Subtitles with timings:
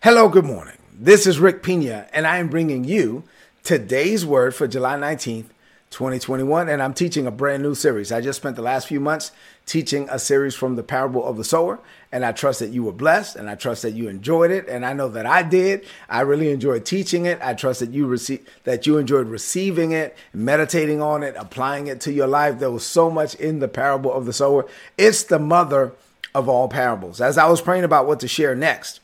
[0.00, 0.76] Hello, good morning.
[0.96, 3.24] This is Rick Pina, and I am bringing you
[3.64, 5.46] today's word for July 19th,
[5.90, 6.68] 2021.
[6.68, 8.12] And I'm teaching a brand new series.
[8.12, 9.32] I just spent the last few months
[9.66, 11.80] teaching a series from the parable of the sower,
[12.12, 14.86] and I trust that you were blessed, and I trust that you enjoyed it, and
[14.86, 15.84] I know that I did.
[16.08, 17.40] I really enjoyed teaching it.
[17.42, 22.00] I trust that you receive that you enjoyed receiving it, meditating on it, applying it
[22.02, 22.60] to your life.
[22.60, 24.64] There was so much in the parable of the sower.
[24.96, 25.92] It's the mother
[26.36, 27.20] of all parables.
[27.20, 29.00] As I was praying about what to share next,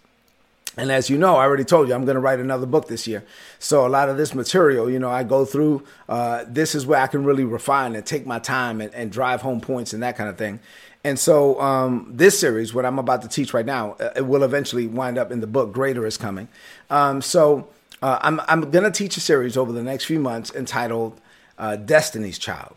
[0.76, 3.06] and as you know, I already told you I'm going to write another book this
[3.06, 3.24] year.
[3.58, 5.84] So a lot of this material, you know, I go through.
[6.08, 9.42] Uh, this is where I can really refine and take my time and, and drive
[9.42, 10.60] home points and that kind of thing.
[11.04, 14.42] And so um, this series, what I'm about to teach right now, uh, it will
[14.42, 15.72] eventually wind up in the book.
[15.72, 16.48] Greater is coming.
[16.88, 17.68] Um, so
[18.02, 21.20] uh, I'm I'm going to teach a series over the next few months entitled
[21.58, 22.76] uh, "Destiny's Child."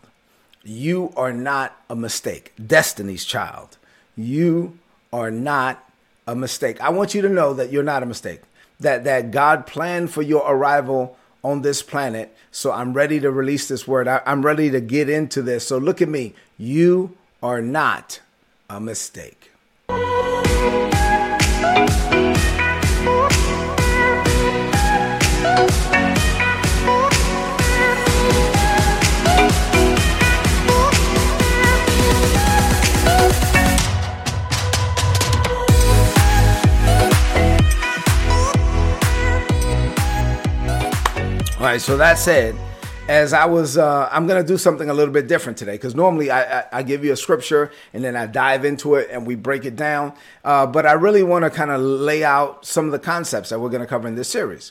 [0.62, 2.52] You are not a mistake.
[2.64, 3.78] Destiny's Child.
[4.14, 4.78] You
[5.10, 5.87] are not
[6.28, 6.78] a mistake.
[6.80, 8.42] I want you to know that you're not a mistake.
[8.80, 12.36] That that God planned for your arrival on this planet.
[12.52, 14.06] So I'm ready to release this word.
[14.06, 15.66] I, I'm ready to get into this.
[15.66, 16.34] So look at me.
[16.58, 18.20] You are not
[18.68, 19.50] a mistake.
[41.58, 42.54] All right, so that said,
[43.08, 46.30] as I was, uh, I'm to do something a little bit different today because normally
[46.30, 49.34] I, I, I, give you a scripture and then I dive into it and we
[49.34, 50.12] break it down.
[50.44, 53.58] Uh, but I really want to kind of lay out some of the concepts that
[53.58, 54.70] we're to cover in this series.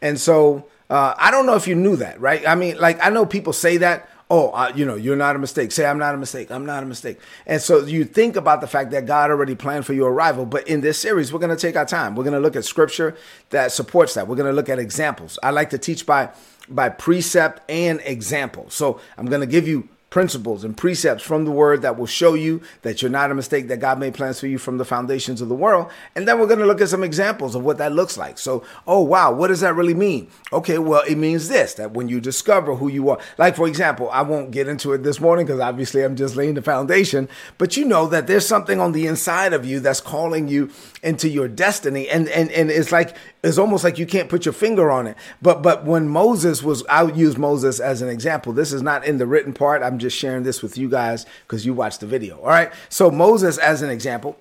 [0.00, 2.46] And so uh, I don't know if you knew that, right?
[2.46, 5.38] I mean, like, I know people say that, oh, uh, you know, you're not a
[5.38, 5.72] mistake.
[5.72, 6.50] Say, I'm not a mistake.
[6.50, 7.18] I'm not a mistake.
[7.46, 10.44] And so you think about the fact that God already planned for your arrival.
[10.44, 12.14] But in this series, we're going to take our time.
[12.14, 13.16] We're going to look at scripture
[13.50, 14.28] that supports that.
[14.28, 15.38] We're going to look at examples.
[15.42, 16.30] I like to teach by
[16.70, 18.68] by precept and example.
[18.68, 22.34] So I'm going to give you principles and precepts from the word that will show
[22.34, 25.40] you that you're not a mistake, that God made plans for you from the foundations
[25.40, 25.90] of the world.
[26.14, 28.38] And then we're going to look at some examples of what that looks like.
[28.38, 30.28] So, oh, wow, what does that really mean?
[30.52, 34.08] Okay, well, it means this that when you discover who you are, like for example,
[34.10, 37.76] I won't get into it this morning because obviously I'm just laying the foundation, but
[37.76, 40.70] you know that there's something on the inside of you that's calling you
[41.02, 42.08] into your destiny.
[42.08, 45.16] And, and, and it's like, it's almost like you can't put your finger on it.
[45.40, 48.52] But, but when Moses was, I'll use Moses as an example.
[48.52, 49.82] This is not in the written part.
[49.82, 52.38] I'm just sharing this with you guys because you watched the video.
[52.38, 52.72] All right.
[52.88, 54.36] So Moses, as an example,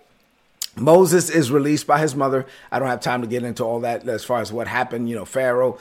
[0.76, 2.46] Moses is released by his mother.
[2.72, 5.10] I don't have time to get into all that as far as what happened.
[5.10, 5.80] You know, Pharaoh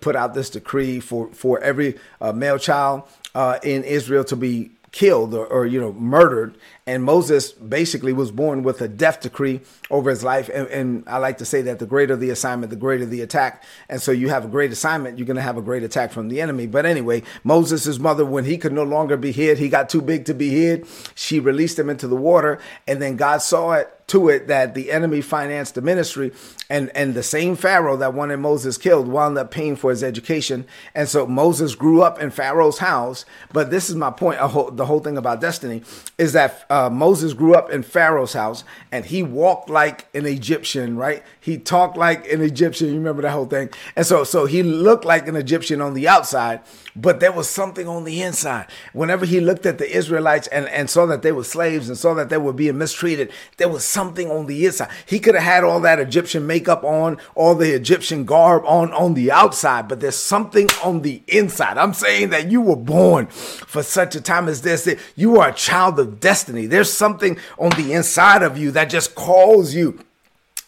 [0.00, 3.02] put out this decree for for every uh, male child
[3.34, 6.56] uh, in Israel to be killed or, or, you know murdered.
[6.86, 9.60] And moses basically was born with a death decree
[9.90, 10.48] over his life.
[10.52, 13.64] And, and, i like to say that the greater the assignment the greater the attack.
[13.88, 16.28] And so you have a great assignment you're going to have a great attack from
[16.28, 16.66] the enemy.
[16.66, 20.24] But anyway moses' mother when he could no longer be hid he got too big
[20.26, 20.86] to be hid.
[21.14, 24.90] She released him into the water and then god saw it to it that the
[24.90, 26.32] enemy financed the ministry
[26.68, 30.66] and and the same pharaoh that wanted moses killed wound up paying for his education.
[30.94, 33.24] And so moses grew up in pharaoh's house.
[33.52, 34.38] But this is my point
[34.76, 35.82] the whole thing about destiny
[36.16, 40.96] is that uh, moses grew up in pharaoh's house and he walked like an egyptian
[40.96, 41.22] right?
[41.40, 42.88] He talked like an egyptian.
[42.88, 43.70] You remember that whole thing?
[43.94, 46.60] And so so he looked like an egyptian on the outside
[46.96, 48.66] but there was something on the inside.
[48.92, 52.14] Whenever he looked at the israelites and and saw that they were slaves and saw
[52.14, 54.90] that they were being mistreated there was something on the inside.
[55.06, 59.14] He could have had all that Egyptian makeup on, all the Egyptian garb on on
[59.14, 61.76] the outside, but there's something on the inside.
[61.76, 64.88] I'm saying that you were born for such a time as this.
[65.16, 66.66] You are a child of destiny.
[66.66, 69.98] There's something on the inside of you that just calls you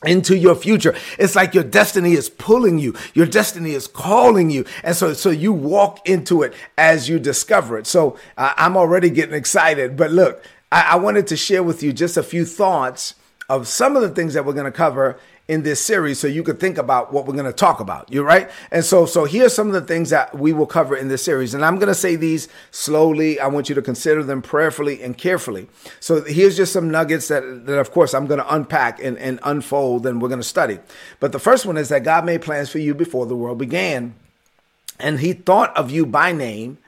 [0.05, 0.97] into your future.
[1.17, 2.97] It's like your destiny is pulling you.
[3.15, 4.65] Your destiny is calling you.
[4.83, 7.87] And so, so you walk into it as you discover it.
[7.87, 10.43] So uh, I'm already getting excited, but look,
[10.73, 13.15] I, I wanted to share with you just a few thoughts
[13.51, 15.19] of some of the things that we're going to cover
[15.49, 18.25] in this series so you could think about what we're going to talk about you're
[18.25, 18.49] right?
[18.71, 21.53] And so so here's some of the things that we will cover in this series.
[21.53, 23.41] And i'm going to say these slowly.
[23.41, 25.67] I want you to consider them prayerfully and carefully.
[25.99, 29.41] So here's just some nuggets that that of course i'm going to unpack and, and
[29.43, 30.79] unfold and we're going to study.
[31.19, 34.15] But the first one is that god made plans for you before the world began.
[35.01, 36.79] And he thought of you by name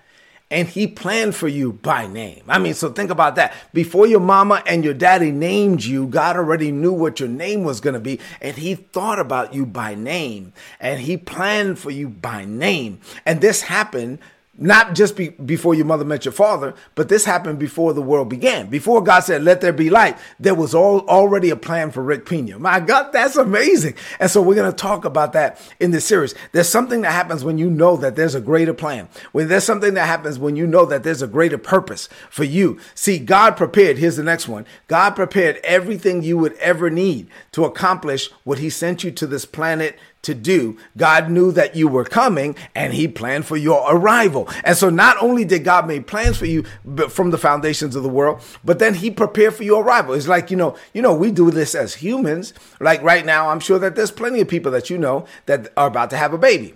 [0.53, 2.45] and he planned for you by name.
[2.47, 3.55] I mean, so think about that.
[3.73, 7.81] Before your mama and your daddy named you, God already knew what your name was
[7.81, 12.11] going to be, and he thought about you by name, and he planned for you
[12.11, 13.01] by name.
[13.25, 14.19] And this happened
[14.63, 18.29] not just be, before your mother met your father, but this happened before the world
[18.29, 18.69] began.
[18.69, 22.27] Before God said, let there be light, there was all, already a plan for Rick
[22.27, 22.59] Pina.
[22.59, 23.95] My God, that's amazing.
[24.21, 26.35] And so we're going to talk about that in this series.
[26.53, 29.09] There's something that happens when you know that there's a greater plan.
[29.33, 32.79] When there's something that happens when you know that there's a greater purpose for you.
[32.95, 34.65] See, God prepared, here's the next one.
[34.87, 39.45] God prepared everything you would ever need to accomplish what he sent you to this
[39.45, 40.77] planet to do.
[40.97, 44.49] God knew that you were coming and he planned for your arrival.
[44.65, 46.65] And so not only did God make plans for you
[47.09, 50.15] from the foundations of the world, but then he prepared for your arrival.
[50.15, 52.55] It's like, you know, you know, we do this as humans.
[52.81, 55.89] Like right now, I'm sure that there's plenty of people that you know that are
[55.89, 56.75] about to have a baby.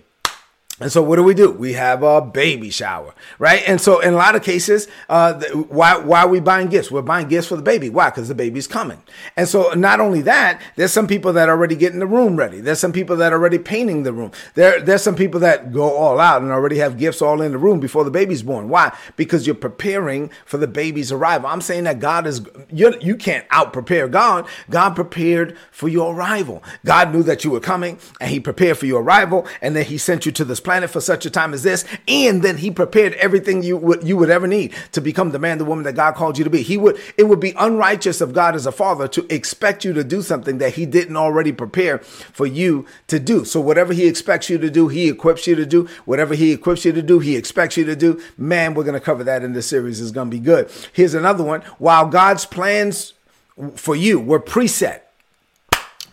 [0.79, 1.51] And so what do we do?
[1.51, 3.63] We have a baby shower, right?
[3.65, 6.91] And so in a lot of cases, uh, why, why are we buying gifts?
[6.91, 7.89] We're buying gifts for the baby.
[7.89, 8.11] Why?
[8.11, 9.01] Because the baby's coming.
[9.35, 12.61] And so not only that, there's some people that are already getting the room ready.
[12.61, 14.31] There's some people that are already painting the room.
[14.53, 17.57] There, there's some people that go all out and already have gifts all in the
[17.57, 18.69] room before the baby's born.
[18.69, 18.95] Why?
[19.15, 21.49] Because you're preparing for the baby's arrival.
[21.49, 24.45] I'm saying that God is, you you can't out prepare God.
[24.69, 26.63] God prepared for your arrival.
[26.85, 29.47] God knew that you were coming and he prepared for your arrival.
[29.59, 31.85] And then he sent you to this planet for such a time as this.
[32.09, 35.59] And then he prepared everything you would, you would ever need to become the man,
[35.59, 36.61] the woman that God called you to be.
[36.61, 40.03] He would, it would be unrighteous of God as a father to expect you to
[40.03, 43.45] do something that he didn't already prepare for you to do.
[43.45, 45.87] So whatever he expects you to do, he equips you to do.
[46.03, 48.21] Whatever he equips you to do, he expects you to do.
[48.37, 50.01] Man, we're going to cover that in this series.
[50.01, 50.69] It's going to be good.
[50.91, 51.61] Here's another one.
[51.77, 53.13] While God's plans
[53.75, 54.99] for you were preset,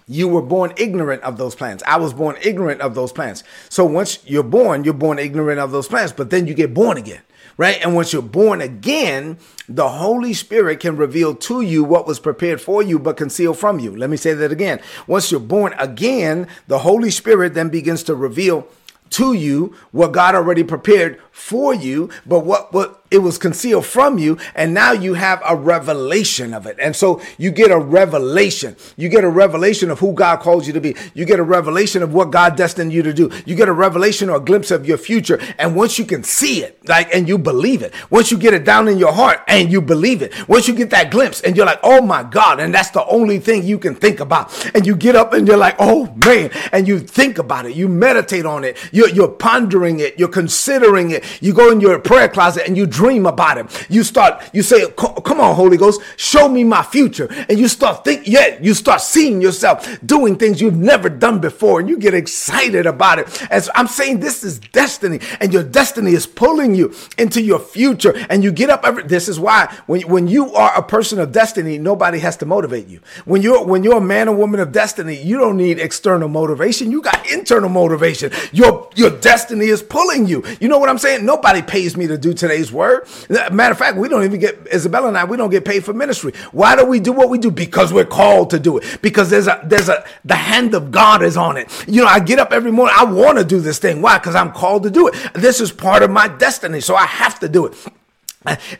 [0.07, 1.83] you were born ignorant of those plans.
[1.85, 3.43] I was born ignorant of those plans.
[3.69, 6.99] So once you're born, you're born ignorant of those plans, but then you get born
[6.99, 7.23] again,
[7.57, 7.81] right?
[7.83, 12.61] And once you're born again, the Holy Spirit can reveal to you what was prepared
[12.61, 13.97] for you but concealed from you.
[13.97, 14.81] Let me say that again.
[15.07, 18.69] Once you're born again, the Holy Spirit then begins to reveal
[19.11, 24.19] to you what God already prepared for you, but what, what it was concealed from
[24.19, 24.37] you.
[24.55, 26.77] And now you have a revelation of it.
[26.81, 28.77] And so you get a revelation.
[28.97, 30.97] You get a revelation of who God calls you to be.
[31.15, 33.31] You get a revelation of what God destined you to do.
[33.47, 35.41] You get a revelation or a glimpse of your future.
[35.59, 38.65] And once you can see it, like, and you believe it, once you get it
[38.65, 41.67] down in your heart and you believe it, once you get that glimpse and you're
[41.67, 44.53] like, oh my God, and that's the only thing you can think about.
[44.75, 47.89] And you get up and you're like, oh man, and you think about it, you
[47.89, 51.25] meditate on it, you're, you're pondering it, you're considering it.
[51.41, 53.87] You go in your prayer closet and you dream about it.
[53.91, 57.29] You start, you say, come on, Holy Ghost, show me my future.
[57.49, 61.81] And you start think, yeah, you start seeing yourself doing things you've never done before
[61.81, 63.47] and you get excited about it.
[63.51, 68.15] As I'm saying, this is destiny and your destiny is pulling you into your future
[68.31, 71.31] and you get up every, this is why when, when you are a person of
[71.31, 73.01] destiny, nobody has to motivate you.
[73.27, 76.91] When you're, when you're a man or woman of destiny, you don't need external motivation.
[76.91, 78.33] You got internal motivation.
[78.53, 80.43] Your, your destiny is pulling you.
[80.59, 81.27] You know what I'm saying?
[81.27, 82.94] Nobody pays me to do today's word.
[83.29, 85.25] Matter of fact, we don't even get Isabella and I.
[85.25, 86.33] We don't get paid for ministry.
[86.53, 87.51] Why do we do what we do?
[87.51, 88.99] Because we're called to do it.
[89.03, 91.69] Because there's a there's a the hand of God is on it.
[91.89, 92.95] You know, I get up every morning.
[92.99, 94.03] I want to do this thing.
[94.03, 94.19] Why?
[94.19, 95.15] Because I'm called to do it.
[95.35, 97.75] This is part of my destiny, so I have to do it.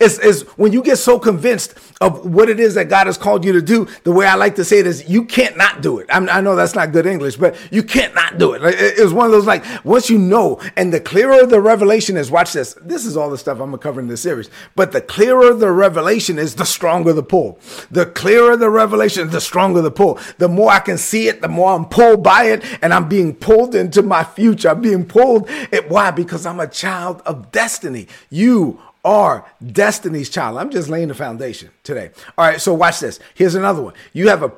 [0.01, 3.45] It's, it's when you get so convinced of what it is that God has called
[3.45, 3.87] you to do.
[4.03, 6.07] The way I like to say it is, you can't not do it.
[6.11, 8.61] I'm, i know that's not good English, but you can't not do it.
[8.63, 12.31] It's one of those like once you know, and the clearer the revelation is.
[12.31, 12.75] Watch this.
[12.83, 14.51] This is all the stuff I'm gonna cover in this series.
[14.75, 17.59] But the clearer the revelation is, the stronger the pull.
[17.91, 20.19] The clearer the revelation, the stronger the pull.
[20.39, 23.35] The more I can see it, the more I'm pulled by it, and I'm being
[23.35, 24.71] pulled into my future.
[24.71, 25.49] I'm being pulled.
[25.89, 26.11] Why?
[26.11, 28.09] Because I'm a child of destiny.
[28.31, 30.59] You are destiny's child.
[30.59, 32.11] I'm just laying the foundation today.
[32.39, 33.21] All right, so watch this.
[33.35, 33.95] Here's another one.
[34.13, 34.49] You have a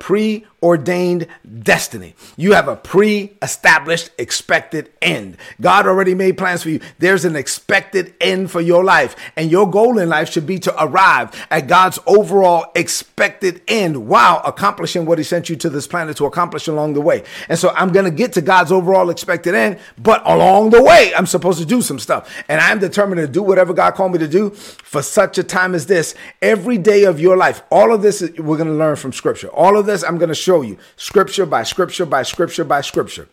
[0.59, 1.27] preordained
[1.63, 2.15] destiny.
[2.35, 5.37] You have a pre-established expected end.
[5.61, 6.79] God already made plans for you.
[6.99, 10.83] There's an expected end for your life, and your goal in life should be to
[10.83, 16.17] arrive at God's overall expected end while accomplishing what he sent you to this planet
[16.17, 17.23] to accomplish along the way.
[17.49, 21.13] And so I'm going to get to God's overall expected end, but along the way,
[21.15, 22.43] I'm supposed to do some stuff.
[22.47, 25.75] And I'm determined to do whatever God called me to do for such a time
[25.75, 27.61] as this every day of your life.
[27.71, 29.49] All of this we're going to learn from scripture.
[29.49, 33.27] All of this I'm going to show you scripture by scripture by scripture by scripture.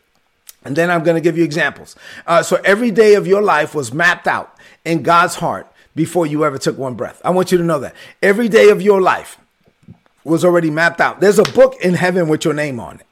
[0.65, 1.95] And then I'm going to give you examples.
[2.27, 6.45] Uh, so every day of your life was mapped out in God's heart before you
[6.45, 7.21] ever took one breath.
[7.25, 9.39] I want you to know that every day of your life
[10.25, 11.21] was already mapped out.
[11.21, 13.07] There's a book in heaven with your name on it.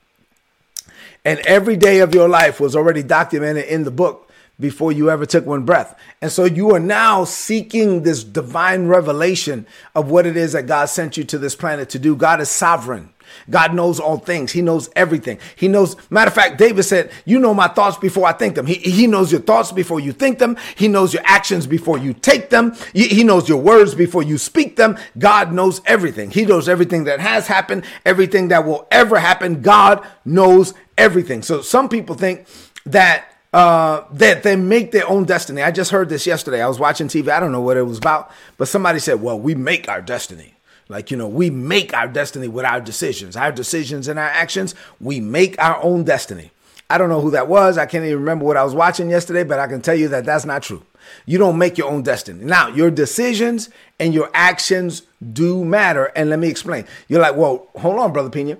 [1.25, 5.26] And every day of your life was already documented in the book before you ever
[5.26, 5.94] took one breath.
[6.21, 10.87] And so you are now seeking this divine revelation of what it is that God
[10.87, 12.16] sent you to this planet to do.
[12.16, 13.12] God is sovereign.
[13.50, 14.52] God knows all things.
[14.52, 15.38] He knows everything.
[15.56, 18.66] He knows, matter of fact, David said, You know my thoughts before I think them.
[18.66, 20.56] He, he knows your thoughts before you think them.
[20.76, 22.74] He knows your actions before you take them.
[22.92, 24.98] He knows your words before you speak them.
[25.18, 26.30] God knows everything.
[26.30, 29.62] He knows everything that has happened, everything that will ever happen.
[29.62, 31.42] God knows everything.
[31.42, 32.46] So some people think
[32.86, 35.62] that uh, that they make their own destiny.
[35.62, 36.62] I just heard this yesterday.
[36.62, 37.28] I was watching TV.
[37.28, 40.54] I don't know what it was about, but somebody said, "Well, we make our destiny."
[40.92, 44.75] Like, you know, we make our destiny with our decisions, our decisions and our actions.
[45.00, 46.52] We make our own destiny.
[46.90, 47.78] I don't know who that was.
[47.78, 50.26] I can't even remember what I was watching yesterday, but I can tell you that
[50.26, 50.84] that's not true.
[51.25, 52.44] You don't make your own destiny.
[52.44, 56.12] Now, your decisions and your actions do matter.
[56.14, 56.84] And let me explain.
[57.08, 58.58] You're like, well, hold on, Brother Pina.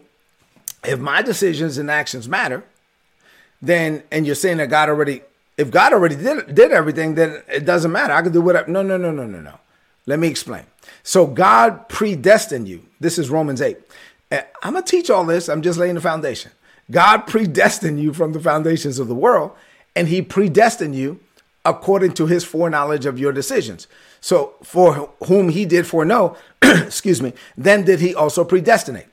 [0.83, 2.65] If my decisions and actions matter,
[3.61, 5.23] then and you're saying that God already
[5.59, 8.15] if God already did did everything, then it doesn't matter.
[8.15, 8.71] I can do whatever.
[8.71, 9.59] No, no, no, no, no, no.
[10.07, 10.65] Let me explain.
[11.03, 12.83] So God predestined you.
[13.01, 13.79] This is Romans 8.
[14.31, 15.49] Eh, I'm gonna teach all this.
[15.49, 16.53] I'm just laying the foundation.
[16.91, 19.53] God predestined you from the foundations of the world,
[19.95, 21.21] and He predestined you
[21.65, 23.87] according to His foreknowledge of your decisions.
[24.21, 29.07] So for whom He did foreknow, excuse me, then did He also predestinate.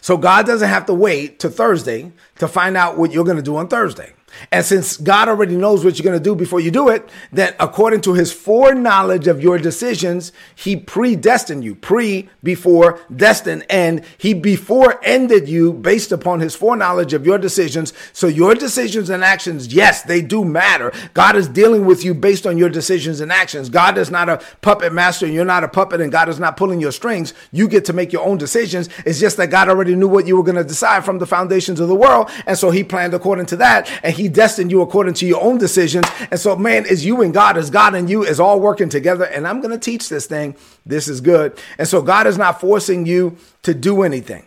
[0.00, 3.42] So God doesn't have to wait to Thursday to find out what you're going to
[3.42, 4.12] do on Thursday.
[4.50, 7.54] And since God already knows what you're going to do before you do it, then
[7.58, 14.34] according to his foreknowledge of your decisions, he predestined you, pre, before, destined, and he
[14.34, 17.92] before ended you based upon his foreknowledge of your decisions.
[18.12, 20.92] So your decisions and actions, yes, they do matter.
[21.14, 23.68] God is dealing with you based on your decisions and actions.
[23.68, 26.56] God is not a puppet master and you're not a puppet and God is not
[26.56, 27.34] pulling your strings.
[27.52, 28.88] You get to make your own decisions.
[29.04, 31.80] It's just that God already knew what you were going to decide from the foundations
[31.80, 32.30] of the world.
[32.46, 33.90] And so he planned according to that.
[34.02, 36.06] And he destined you according to your own decisions.
[36.30, 39.24] And so, man, is you and God, is God and you, is all working together.
[39.24, 40.56] And I'm going to teach this thing.
[40.84, 41.58] This is good.
[41.78, 44.44] And so, God is not forcing you to do anything.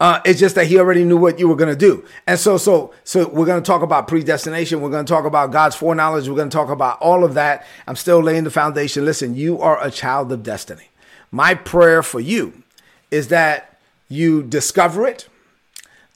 [0.00, 2.04] Uh, it's just that he already knew what you were going to do.
[2.26, 4.80] And so, so, so we're going to talk about predestination.
[4.80, 6.28] We're going to talk about God's foreknowledge.
[6.28, 7.66] We're going to talk about all of that.
[7.86, 9.04] I'm still laying the foundation.
[9.04, 10.88] Listen, you are a child of destiny.
[11.32, 12.62] My prayer for you
[13.10, 13.78] is that
[14.08, 15.28] you discover it,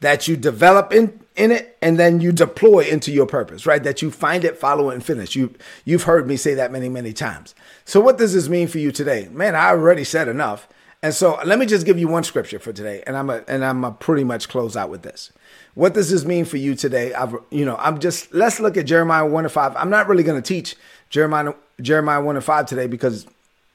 [0.00, 3.82] that you develop in, in it and then you deploy into your purpose, right?
[3.82, 5.34] That you find it, follow it, and finish.
[5.34, 7.54] You you've heard me say that many, many times.
[7.84, 9.28] So what does this mean for you today?
[9.30, 10.68] Man, I already said enough.
[11.04, 13.64] And so let me just give you one scripture for today, and I'm a, and
[13.64, 15.32] I'm a pretty much close out with this.
[15.74, 17.12] What does this mean for you today?
[17.12, 19.74] I've you know I'm just let's look at Jeremiah one and five.
[19.76, 20.76] I'm not really going to teach
[21.10, 23.26] Jeremiah Jeremiah one and five today because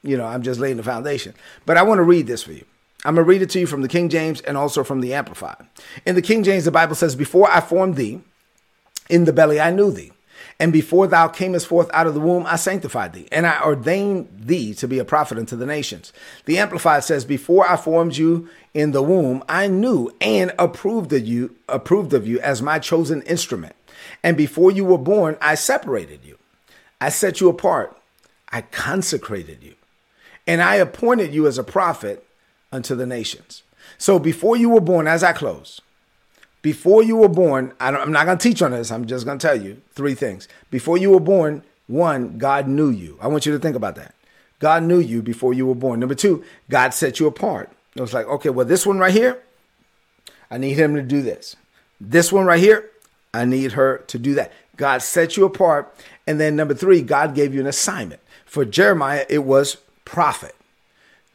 [0.02, 1.34] you know I'm just laying the foundation.
[1.66, 2.64] But I want to read this for you.
[3.04, 5.14] I'm going to read it to you from the King James and also from the
[5.14, 5.66] Amplified.
[6.04, 8.20] In the King James, the Bible says, Before I formed thee,
[9.08, 10.12] in the belly I knew thee.
[10.60, 14.28] And before thou camest forth out of the womb, I sanctified thee, and I ordained
[14.36, 16.12] thee to be a prophet unto the nations.
[16.46, 21.26] The Amplified says, Before I formed you in the womb, I knew and approved of
[21.26, 23.76] you, approved of you as my chosen instrument.
[24.22, 26.38] And before you were born, I separated you.
[27.00, 27.96] I set you apart.
[28.50, 29.74] I consecrated you.
[30.46, 32.24] And I appointed you as a prophet
[32.72, 33.62] unto the nations.
[33.96, 35.80] So before you were born, as I close,
[36.62, 38.90] before you were born, I am not going to teach on this.
[38.90, 40.48] I'm just going to tell you three things.
[40.70, 43.18] Before you were born, one, God knew you.
[43.20, 44.14] I want you to think about that.
[44.58, 46.00] God knew you before you were born.
[46.00, 47.70] Number two, God set you apart.
[47.94, 49.40] It was like, okay, well, this one right here,
[50.50, 51.56] I need him to do this.
[52.00, 52.90] This one right here,
[53.32, 54.52] I need her to do that.
[54.76, 55.94] God set you apart.
[56.26, 58.20] And then number three, God gave you an assignment.
[58.44, 60.54] For Jeremiah, it was prophet.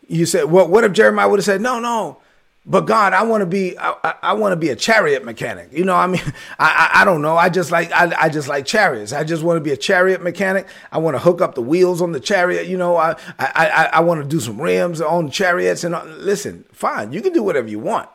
[0.07, 2.19] You said, well, what if Jeremiah would have said, no, no,
[2.65, 5.69] but God, I want to be, I, I want to be a chariot mechanic.
[5.73, 6.21] You know, I mean,
[6.59, 7.35] I, I, I don't know.
[7.35, 9.11] I just like, I, I just like chariots.
[9.11, 10.67] I just want to be a chariot mechanic.
[10.91, 12.67] I want to hook up the wheels on the chariot.
[12.67, 15.83] You know, I, I, I, I want to do some rims on chariots.
[15.83, 18.07] And uh, listen, fine, you can do whatever you want.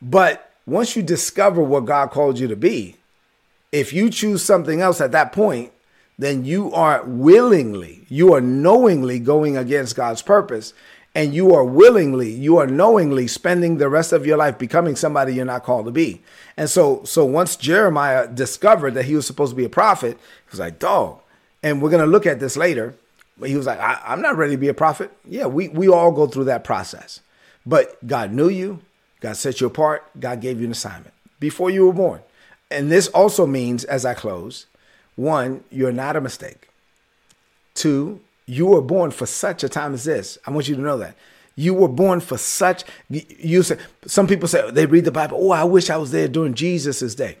[0.00, 2.96] But once you discover what God called you to be,
[3.70, 5.72] if you choose something else at that point,
[6.16, 10.72] then you are willingly, you are knowingly going against God's purpose
[11.14, 15.34] and you are willingly, you are knowingly spending the rest of your life becoming somebody
[15.34, 16.22] you're not called to be.
[16.56, 20.50] And so, so once Jeremiah discovered that he was supposed to be a prophet, he
[20.50, 21.20] was like, dog.
[21.62, 22.94] And we're going to look at this later.
[23.38, 25.10] But he was like, I, am not ready to be a prophet.
[25.24, 27.20] Yeah, we, we all go through that process.
[27.66, 28.80] But God knew you,
[29.20, 32.20] God set you apart, God gave you an assignment before you were born.
[32.70, 34.66] And this also means, as I close,
[35.16, 36.68] one, you're not a mistake.
[37.74, 40.38] Two, you were born for such a time as this.
[40.46, 41.16] I want you to know that.
[41.56, 45.52] You were born for such you say some people say they read the Bible, oh,
[45.52, 47.38] I wish I was there during Jesus' day.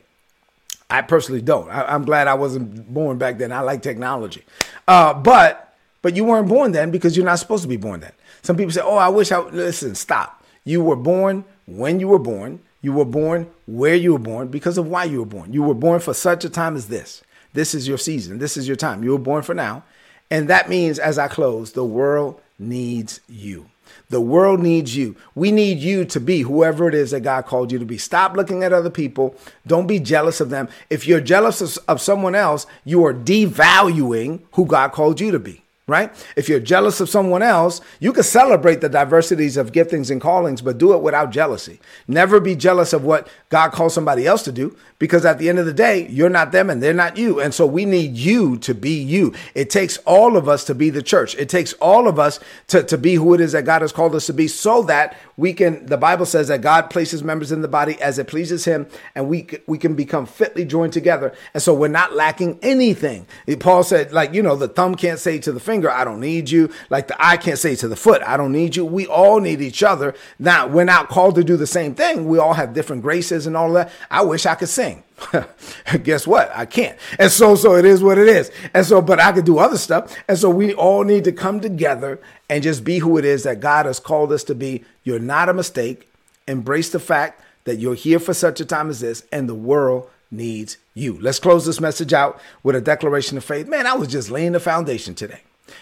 [0.88, 1.68] I personally don't.
[1.68, 3.50] I, am glad I wasn't born back then.
[3.50, 4.44] I like technology.
[4.86, 8.12] Uh, but but you weren't born then because you're not supposed to be born then.
[8.42, 10.44] Some people say, Oh, I wish I listen, stop.
[10.64, 12.60] You were born when you were born.
[12.82, 15.52] You were born where you were born because of why you were born.
[15.52, 17.22] You were born for such a time as this.
[17.54, 18.38] This is your season.
[18.38, 19.02] This is your time.
[19.02, 19.84] You were born for now.
[20.30, 23.70] And that means, as I close, the world needs you.
[24.10, 25.16] The world needs you.
[25.34, 27.98] We need you to be whoever it is that God called you to be.
[27.98, 29.34] Stop looking at other people.
[29.66, 30.68] Don't be jealous of them.
[30.90, 35.63] If you're jealous of, someone else, you are devaluing who God called you to be
[35.86, 36.10] right?
[36.34, 40.62] If you're jealous of someone else, you can celebrate the diversities of giftings and callings,
[40.62, 41.78] but do it without jealousy.
[42.08, 45.58] Never be jealous of what God calls somebody else to do, because at the end
[45.58, 47.38] of the day, you're not them and they're not you.
[47.38, 49.34] And so we need you to be you.
[49.54, 51.36] It takes all of us to be the church.
[51.36, 54.14] It takes all of us to, to be who it is that God has called
[54.14, 57.60] us to be so that we can, the Bible says that God places members in
[57.60, 61.34] the body as it pleases him and we, we can become fitly joined together.
[61.52, 63.26] And so we're not lacking anything.
[63.58, 66.20] Paul said, like, you know, the thumb can't say to the finger, finger, I don't
[66.20, 66.70] need you.
[66.88, 68.84] Like the eye can't say to the foot, I don't need you.
[68.84, 70.14] We all need each other.
[70.38, 72.28] Now, we're not called to do the same thing.
[72.28, 73.90] We all have different graces and all that.
[74.08, 75.02] I wish I could sing.
[76.04, 76.52] Guess what?
[76.54, 76.96] I can't.
[77.18, 78.52] And so, so it is what it is.
[78.72, 80.14] And so, but I could do other stuff.
[80.28, 83.58] And so we all need to come together and just be who it is that
[83.58, 84.84] God has called us to be.
[85.02, 86.08] You're not a mistake.
[86.46, 90.08] Embrace the fact that you're here for such a time as this and the world
[90.30, 91.18] needs you.
[91.20, 93.66] Let's close this message out with a declaration of faith.
[93.66, 95.40] Man, I was just laying the foundation today.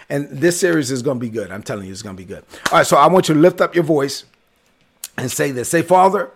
[0.08, 1.50] And this series is going to be good.
[1.50, 2.44] I'm telling you, it's going to be good.
[2.70, 4.24] All right, so I want you to lift up your voice
[5.16, 6.30] and say this Say, Father,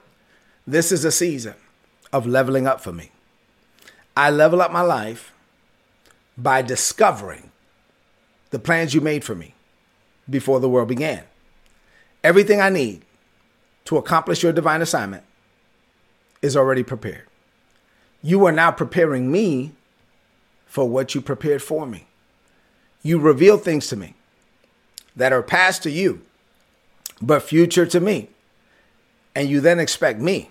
[0.66, 1.54] this is a season
[2.12, 3.10] of leveling up for me.
[4.16, 5.32] I level up my life
[6.38, 7.50] by discovering
[8.50, 9.54] the plans you made for me
[10.28, 11.24] before the world began.
[12.24, 13.02] Everything I need
[13.84, 15.22] to accomplish your divine assignment
[16.42, 17.26] is already prepared.
[18.22, 19.72] You are now preparing me
[20.66, 22.05] for what you prepared for me
[23.06, 24.14] you reveal things to me
[25.14, 26.22] that are past to you,
[27.22, 28.28] but future to me.
[29.34, 30.50] And you then expect me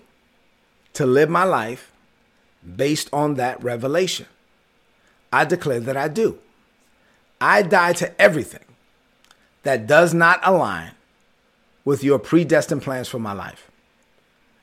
[0.92, 1.92] to live my life
[2.76, 4.26] based on that revelation.
[5.32, 6.38] I declare that I do.
[7.40, 8.64] I die to everything
[9.64, 10.92] that does not align
[11.84, 13.70] with your predestined plans for my life.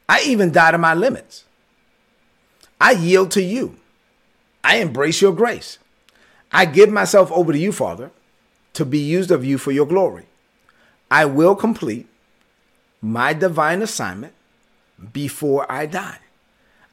[0.07, 1.43] I even die to my limits.
[2.79, 3.77] I yield to you.
[4.63, 5.77] I embrace your grace.
[6.53, 8.11] I give myself over to you, Father,
[8.73, 10.25] to be used of you for your glory.
[11.09, 12.07] I will complete
[13.01, 14.33] my divine assignment
[15.11, 16.19] before I die.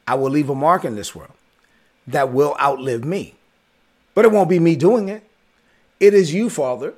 [0.07, 1.33] I will leave a mark in this world
[2.07, 3.35] that will outlive me.
[4.15, 5.23] But it won't be me doing it.
[5.99, 6.95] It is you, Father,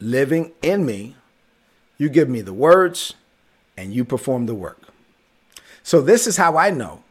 [0.00, 1.16] living in me.
[1.98, 3.14] You give me the words
[3.76, 4.88] and you perform the work.
[5.82, 7.02] So, this is how I know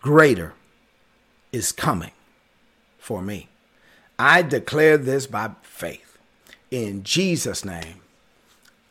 [0.00, 0.54] greater
[1.52, 2.12] is coming
[3.08, 3.48] for me.
[4.18, 6.18] I declare this by faith.
[6.70, 8.02] In Jesus' name,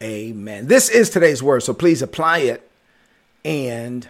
[0.01, 0.65] amen.
[0.65, 2.67] This is today's word, so please apply it
[3.45, 4.09] and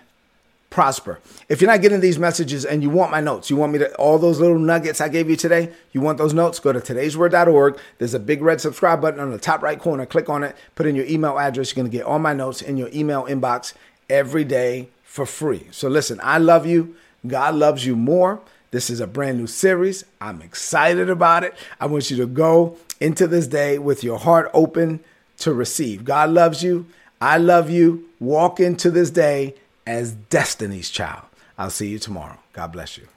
[0.70, 1.20] prosper.
[1.50, 3.93] If you're not getting these messages and you want my notes, you want me to,
[3.96, 7.78] all those little nuggets I gave you today, you want those notes, go to today'sword.org.
[7.98, 10.06] There's a big red subscribe button on the top right corner.
[10.06, 11.72] Click on it, put in your email address.
[11.72, 13.74] You're going to get all my notes in your email inbox
[14.10, 15.67] every day for free.
[15.72, 16.96] So listen, I love you.
[17.28, 18.39] God loves you more.
[18.71, 20.03] This is a brand new series.
[20.19, 21.53] I'm excited about it.
[21.80, 24.99] I want you to go into this day with your heart open
[25.39, 26.03] to receive.
[26.03, 26.86] God loves you.
[27.21, 28.10] I love you.
[28.19, 31.23] Walk into this day as destiny's child.
[31.58, 32.38] I'll see you tomorrow.
[32.53, 33.08] God bless you.